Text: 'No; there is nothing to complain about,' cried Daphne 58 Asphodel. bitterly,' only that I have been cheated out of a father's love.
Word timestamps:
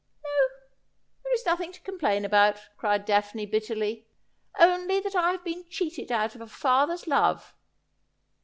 'No; 0.23 0.47
there 1.23 1.33
is 1.35 1.45
nothing 1.45 1.71
to 1.73 1.79
complain 1.81 2.25
about,' 2.25 2.69
cried 2.75 3.05
Daphne 3.05 3.45
58 3.45 3.45
Asphodel. 3.45 3.51
bitterly,' 3.75 4.07
only 4.59 4.99
that 4.99 5.13
I 5.15 5.29
have 5.33 5.43
been 5.43 5.69
cheated 5.69 6.11
out 6.11 6.33
of 6.33 6.41
a 6.41 6.47
father's 6.47 7.05
love. 7.05 7.53